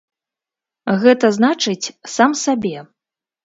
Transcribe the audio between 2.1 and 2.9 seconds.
сам сабе.